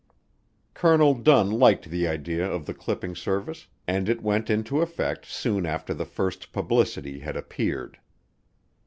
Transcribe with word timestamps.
Colonel 0.73 1.13
Dunn 1.13 1.51
liked 1.59 1.91
the 1.91 2.07
idea 2.07 2.43
of 2.49 2.65
the 2.65 2.73
clipping 2.73 3.15
service, 3.15 3.67
and 3.87 4.09
it 4.09 4.23
went 4.23 4.49
into 4.49 4.81
effect 4.81 5.27
soon 5.27 5.63
after 5.63 5.93
the 5.93 6.05
first 6.05 6.51
publicity 6.51 7.19
had 7.19 7.37
appeared. 7.37 7.99